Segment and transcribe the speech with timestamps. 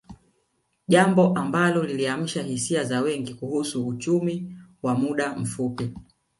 [0.87, 5.93] Jambo ambao liliamsha hisia za wengi kuhusu uchumi wa muda mfupi